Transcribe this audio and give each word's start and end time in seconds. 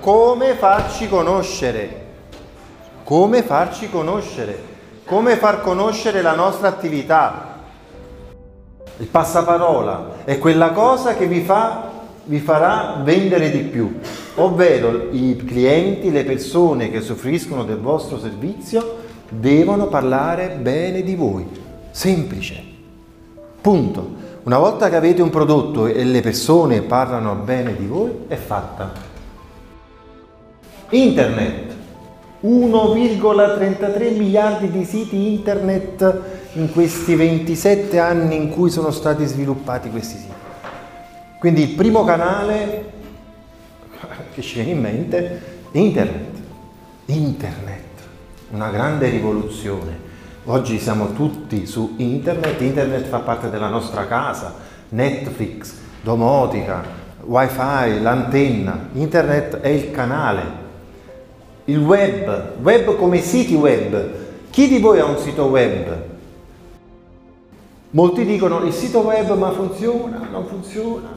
come 0.00 0.54
farci 0.54 1.08
conoscere, 1.08 2.06
come 3.04 3.42
farci 3.42 3.90
conoscere, 3.90 4.58
come 5.04 5.36
far 5.36 5.60
conoscere 5.60 6.22
la 6.22 6.34
nostra 6.34 6.68
attività. 6.68 7.58
Il 8.96 9.06
passaparola 9.06 10.24
è 10.24 10.38
quella 10.38 10.70
cosa 10.70 11.14
che 11.14 11.26
vi, 11.26 11.42
fa, 11.42 11.90
vi 12.24 12.38
farà 12.38 13.00
vendere 13.02 13.50
di 13.50 13.60
più, 13.60 14.00
ovvero 14.36 15.08
i 15.10 15.36
clienti, 15.36 16.10
le 16.10 16.24
persone 16.24 16.90
che 16.90 17.02
soffriscono 17.02 17.64
del 17.64 17.78
vostro 17.78 18.18
servizio 18.18 18.98
devono 19.28 19.88
parlare 19.88 20.56
bene 20.60 21.02
di 21.02 21.14
voi. 21.14 21.46
Semplice. 21.90 22.62
Punto. 23.60 24.28
Una 24.44 24.58
volta 24.58 24.88
che 24.88 24.96
avete 24.96 25.20
un 25.20 25.28
prodotto 25.28 25.86
e 25.86 26.02
le 26.04 26.22
persone 26.22 26.80
parlano 26.80 27.34
bene 27.34 27.76
di 27.76 27.86
voi, 27.86 28.24
è 28.28 28.36
fatta. 28.36 29.09
Internet. 30.90 31.68
1,33 32.42 34.16
miliardi 34.16 34.70
di 34.70 34.84
siti 34.84 35.34
internet 35.34 36.20
in 36.54 36.72
questi 36.72 37.14
27 37.14 37.98
anni 37.98 38.36
in 38.36 38.48
cui 38.50 38.70
sono 38.70 38.90
stati 38.90 39.26
sviluppati 39.26 39.90
questi 39.90 40.16
siti. 40.16 40.32
Quindi 41.38 41.62
il 41.62 41.74
primo 41.74 42.04
canale 42.04 42.92
che 44.32 44.40
ci 44.40 44.54
viene 44.54 44.70
in 44.70 44.80
mente 44.80 45.40
è 45.70 45.78
internet. 45.78 46.38
Internet, 47.06 47.84
una 48.50 48.70
grande 48.70 49.08
rivoluzione 49.08 50.08
Oggi 50.44 50.78
siamo 50.78 51.12
tutti 51.12 51.66
su 51.66 51.96
internet, 51.98 52.58
internet 52.62 53.04
fa 53.04 53.18
parte 53.18 53.50
della 53.50 53.68
nostra 53.68 54.06
casa, 54.06 54.54
Netflix, 54.88 55.74
domotica, 56.00 56.82
wifi, 57.20 58.00
l'antenna, 58.00 58.88
internet 58.94 59.58
è 59.58 59.68
il 59.68 59.90
canale, 59.90 60.42
il 61.70 61.78
web, 61.78 62.54
web 62.60 62.96
come 62.96 63.20
siti 63.20 63.54
web. 63.54 64.10
Chi 64.50 64.66
di 64.66 64.80
voi 64.80 64.98
ha 64.98 65.04
un 65.04 65.18
sito 65.18 65.44
web? 65.44 66.02
Molti 67.90 68.24
dicono 68.24 68.64
il 68.64 68.72
sito 68.72 69.00
web 69.00 69.36
ma 69.36 69.52
funziona, 69.52 70.28
non 70.30 70.46
funziona, 70.46 71.08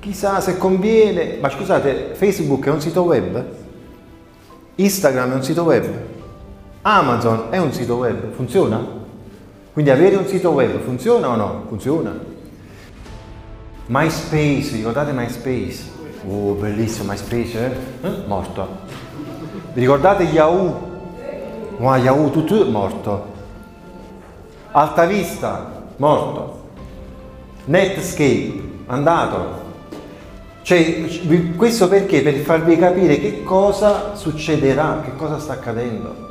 chissà 0.00 0.40
se 0.40 0.56
conviene, 0.56 1.36
ma 1.40 1.50
scusate, 1.50 2.10
Facebook 2.14 2.66
è 2.66 2.70
un 2.70 2.80
sito 2.80 3.02
web? 3.02 3.44
Instagram 4.76 5.32
è 5.32 5.34
un 5.34 5.42
sito 5.42 5.62
web? 5.64 5.86
Amazon 6.82 7.46
è 7.50 7.58
un 7.58 7.72
sito 7.72 7.96
web, 7.96 8.32
funziona? 8.32 8.96
Quindi 9.72 9.90
avere 9.90 10.16
un 10.16 10.26
sito 10.26 10.50
web 10.50 10.78
funziona 10.80 11.28
o 11.28 11.36
no? 11.36 11.64
Funziona. 11.68 12.18
MySpace, 13.86 14.76
ricordate 14.76 15.12
MySpace? 15.12 15.96
Oh, 16.26 16.52
bellissimo 16.52 17.10
MySpace, 17.10 17.58
eh? 18.02 18.06
eh? 18.06 18.12
Morto. 18.26 19.07
Vi 19.72 19.80
ricordate 19.80 20.24
Yahoo? 20.24 20.86
Wow, 21.78 21.94
Yahoo 21.96 22.30
tutto 22.30 22.64
morto. 22.64 23.26
Alta 24.72 25.04
Vista, 25.04 25.84
morto. 25.96 26.60
Netscape, 27.66 28.62
andato. 28.86 29.66
Cioè, 30.62 31.04
questo 31.56 31.88
perché? 31.88 32.22
Per 32.22 32.34
farvi 32.36 32.76
capire 32.76 33.18
che 33.18 33.42
cosa 33.42 34.14
succederà, 34.14 35.00
che 35.04 35.14
cosa 35.16 35.38
sta 35.38 35.52
accadendo. 35.54 36.26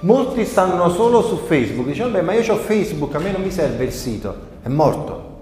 Molti 0.00 0.44
stanno 0.44 0.90
solo 0.90 1.22
su 1.22 1.38
Facebook, 1.38 1.88
dicono, 1.88 2.10
beh, 2.10 2.22
ma 2.22 2.34
io 2.34 2.52
ho 2.52 2.56
Facebook, 2.56 3.14
a 3.14 3.18
me 3.18 3.32
non 3.32 3.42
mi 3.42 3.50
serve 3.50 3.84
il 3.84 3.92
sito. 3.92 4.36
È 4.62 4.68
morto, 4.68 5.40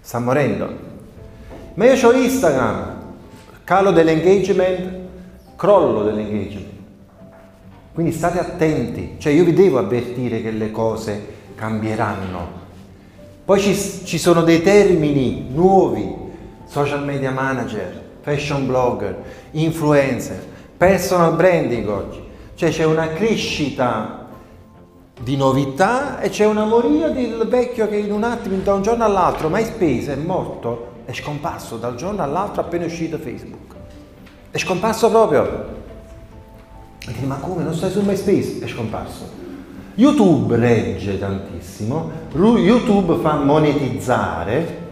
sta 0.00 0.20
morendo. 0.20 0.68
Ma 1.74 1.92
io 1.92 2.08
ho 2.08 2.12
Instagram, 2.12 2.96
calo 3.64 3.90
dell'engagement, 3.90 5.02
crollo 5.56 6.04
dell'engagement. 6.04 6.73
Quindi 7.94 8.10
state 8.10 8.40
attenti, 8.40 9.14
cioè 9.18 9.32
io 9.32 9.44
vi 9.44 9.52
devo 9.52 9.78
avvertire 9.78 10.42
che 10.42 10.50
le 10.50 10.72
cose 10.72 11.26
cambieranno. 11.54 12.62
Poi 13.44 13.60
ci, 13.60 13.72
ci 14.04 14.18
sono 14.18 14.42
dei 14.42 14.62
termini 14.62 15.46
nuovi, 15.54 16.12
social 16.66 17.04
media 17.04 17.30
manager, 17.30 18.02
fashion 18.20 18.66
blogger, 18.66 19.16
influencer, 19.52 20.44
personal 20.76 21.36
branding 21.36 21.88
oggi. 21.88 22.20
Cioè 22.56 22.70
c'è 22.70 22.84
una 22.84 23.10
crescita 23.10 24.26
di 25.20 25.36
novità 25.36 26.18
e 26.18 26.30
c'è 26.30 26.46
una 26.46 26.64
moria 26.64 27.10
del 27.10 27.46
vecchio 27.48 27.88
che 27.88 27.96
in 27.96 28.10
un 28.10 28.24
attimo, 28.24 28.56
da 28.56 28.74
un 28.74 28.82
giorno 28.82 29.04
all'altro, 29.04 29.48
MySpace 29.48 30.14
è 30.14 30.16
morto, 30.16 30.94
è 31.04 31.12
scomparso 31.12 31.76
dal 31.76 31.94
giorno 31.94 32.24
all'altro 32.24 32.62
appena 32.62 32.86
uscito 32.86 33.18
Facebook. 33.18 33.72
È 34.50 34.58
scomparso 34.58 35.10
proprio. 35.10 35.82
Dici, 37.06 37.24
ma 37.26 37.36
come? 37.36 37.62
Non 37.62 37.74
stai 37.74 37.90
su 37.90 38.00
MySpace? 38.00 38.60
È 38.60 38.66
scomparso. 38.66 39.42
YouTube 39.96 40.56
regge 40.56 41.18
tantissimo, 41.18 42.10
YouTube 42.34 43.20
fa 43.20 43.34
monetizzare, 43.34 44.82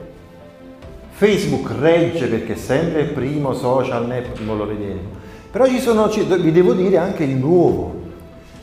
Facebook 1.10 1.72
regge 1.80 2.26
perché 2.26 2.52
è 2.52 2.56
sempre 2.56 3.00
il 3.00 3.08
primo 3.08 3.52
social 3.52 4.06
network, 4.06 4.40
lo 4.46 4.66
vedremo. 4.66 5.00
Però 5.50 5.66
ci 5.66 5.80
sono, 5.80 6.06
vi 6.06 6.52
devo 6.52 6.72
dire 6.72 6.98
anche 6.98 7.24
il 7.24 7.34
nuovo, 7.34 7.94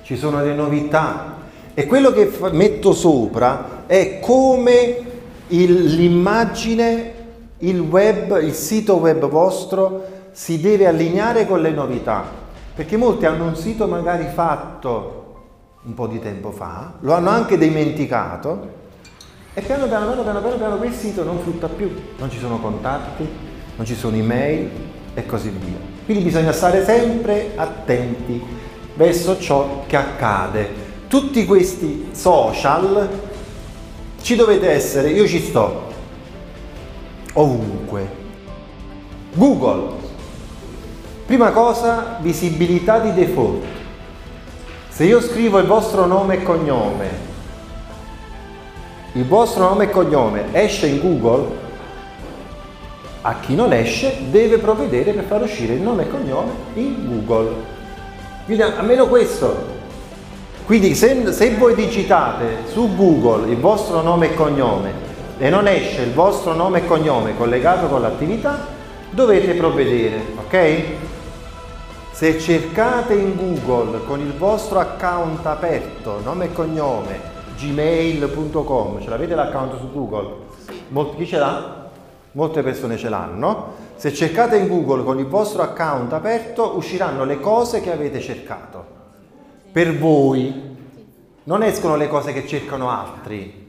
ci 0.03 0.15
sono 0.15 0.41
le 0.41 0.53
novità 0.53 1.35
e 1.73 1.85
quello 1.85 2.11
che 2.11 2.31
metto 2.51 2.93
sopra 2.93 3.83
è 3.85 4.19
come 4.21 4.97
il, 5.47 5.95
l'immagine, 5.95 7.13
il 7.59 7.79
web, 7.79 8.41
il 8.41 8.53
sito 8.53 8.95
web 8.95 9.27
vostro 9.27 10.05
si 10.31 10.61
deve 10.61 10.87
allineare 10.87 11.45
con 11.45 11.61
le 11.61 11.71
novità, 11.71 12.38
perché 12.79 12.95
molti 12.95 13.25
hanno 13.25 13.43
un 13.43 13.57
sito 13.57 13.87
magari 13.87 14.25
fatto 14.33 15.35
un 15.83 15.93
po' 15.93 16.07
di 16.07 16.17
tempo 16.21 16.51
fa, 16.51 16.93
lo 17.01 17.13
hanno 17.13 17.27
anche 17.27 17.57
dimenticato 17.57 18.69
e 19.53 19.59
piano 19.59 19.85
piano, 19.85 20.05
piano 20.05 20.21
piano, 20.21 20.39
piano, 20.39 20.55
piano 20.55 20.77
quel 20.77 20.93
sito 20.93 21.25
non 21.25 21.39
frutta 21.39 21.67
più, 21.67 21.93
non 22.17 22.31
ci 22.31 22.39
sono 22.39 22.57
contatti, 22.59 23.27
non 23.75 23.85
ci 23.85 23.95
sono 23.95 24.15
email 24.15 24.69
e 25.13 25.25
così 25.25 25.49
via. 25.49 25.75
Quindi 26.05 26.23
bisogna 26.23 26.53
stare 26.53 26.85
sempre 26.85 27.51
attenti 27.57 28.41
verso 28.93 29.37
ciò 29.37 29.83
che 29.85 29.97
accade. 29.97 30.69
Tutti 31.09 31.45
questi 31.45 32.07
social 32.13 33.09
ci 34.21 34.37
dovete 34.37 34.69
essere, 34.69 35.09
io 35.09 35.27
ci 35.27 35.41
sto 35.41 35.83
ovunque. 37.33 38.09
Google. 39.33 40.08
Prima 41.29 41.51
cosa, 41.51 42.17
visibilità 42.21 42.97
di 42.97 43.13
default. 43.13 43.63
Se 44.89 45.03
io 45.03 45.21
scrivo 45.21 45.59
il 45.59 45.67
vostro 45.67 46.07
nome 46.07 46.37
e 46.37 46.43
cognome, 46.43 47.07
il 49.11 49.27
vostro 49.27 49.61
nome 49.69 49.83
e 49.83 49.89
cognome 49.91 50.45
esce 50.53 50.87
in 50.87 50.99
Google, 50.99 51.55
a 53.21 53.35
chi 53.41 53.53
non 53.53 53.73
esce 53.73 54.15
deve 54.31 54.57
provvedere 54.57 55.11
per 55.11 55.25
far 55.25 55.43
uscire 55.43 55.75
il 55.75 55.81
nome 55.81 56.05
e 56.05 56.09
cognome 56.09 56.51
in 56.73 57.05
Google. 57.07 57.53
Quindi 58.45 58.63
almeno 58.63 59.05
questo. 59.05 59.55
Quindi 60.65 60.95
se, 60.95 61.31
se 61.31 61.55
voi 61.57 61.75
digitate 61.75 62.63
su 62.71 62.95
Google 62.95 63.51
il 63.51 63.57
vostro 63.57 64.01
nome 64.01 64.31
e 64.31 64.33
cognome 64.33 64.93
e 65.37 65.47
non 65.51 65.67
esce 65.67 66.01
il 66.01 66.11
vostro 66.11 66.55
nome 66.55 66.79
e 66.79 66.87
cognome 66.87 67.37
collegato 67.37 67.85
con 67.85 68.01
l'attività, 68.01 68.65
dovete 69.11 69.53
provvedere, 69.53 70.21
ok? 70.43 70.83
Se 72.19 72.37
cercate 72.37 73.13
in 73.13 73.37
Google 73.37 74.03
con 74.03 74.19
il 74.19 74.33
vostro 74.33 74.79
account 74.79 75.45
aperto, 75.45 76.19
nome 76.19 76.47
e 76.47 76.51
cognome, 76.51 77.17
gmail.com, 77.55 78.99
ce 78.99 79.07
l'avete 79.07 79.35
l'account 79.35 79.79
su 79.79 79.89
Google? 79.89 80.35
Molti, 80.89 81.15
chi 81.15 81.25
ce 81.25 81.37
l'ha? 81.37 81.89
molte 82.33 82.61
persone 82.61 82.97
ce 82.97 83.07
l'hanno, 83.07 83.71
se 83.95 84.13
cercate 84.13 84.57
in 84.57 84.67
Google 84.67 85.05
con 85.05 85.17
il 85.17 85.27
vostro 85.27 85.61
account 85.61 86.11
aperto 86.11 86.75
usciranno 86.75 87.23
le 87.23 87.39
cose 87.39 87.79
che 87.79 87.93
avete 87.93 88.19
cercato. 88.19 88.85
Per 89.71 89.97
voi 89.97 90.75
non 91.45 91.63
escono 91.63 91.95
le 91.95 92.09
cose 92.09 92.33
che 92.33 92.45
cercano 92.45 92.89
altri. 92.89 93.68